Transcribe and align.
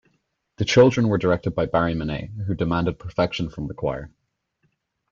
The 0.57 0.65
children 0.65 1.09
were 1.09 1.19
directed 1.19 1.51
by 1.53 1.67
Barry 1.67 1.93
Mineah, 1.93 2.45
who 2.47 2.55
demanded 2.55 2.97
perfection 2.97 3.51
from 3.51 3.67
the 3.67 3.75
choir. 3.75 4.09